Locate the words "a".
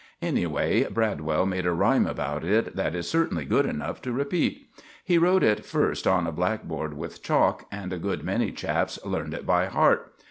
1.67-1.71, 6.25-6.31, 7.93-7.99